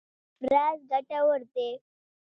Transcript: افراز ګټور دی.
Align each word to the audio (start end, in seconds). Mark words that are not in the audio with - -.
افراز 0.39 0.79
ګټور 0.91 1.39
دی. 1.53 1.69